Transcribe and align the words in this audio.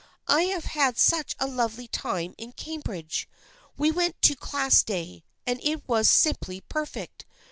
I 0.27 0.45
have 0.45 0.63
had 0.65 0.97
such 0.97 1.35
a 1.37 1.45
lovely 1.45 1.87
time 1.87 2.33
in 2.39 2.53
Cambridge. 2.53 3.29
We 3.77 3.91
went 3.91 4.19
to 4.23 4.35
Class 4.35 4.81
Day 4.81 5.25
and 5.45 5.59
it 5.61 5.87
was 5.87 6.09
simply 6.09 6.61
perfect. 6.61 7.27